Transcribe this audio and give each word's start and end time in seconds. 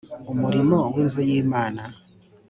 umurimo 0.31 0.77
w 0.93 0.95
inzu 1.03 1.21
y 1.29 1.31
imana 1.41 1.81